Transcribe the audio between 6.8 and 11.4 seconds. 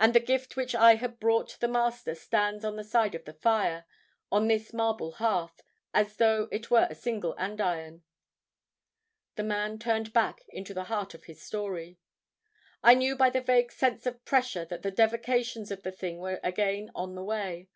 a single andiron." The man turned back into the heart of his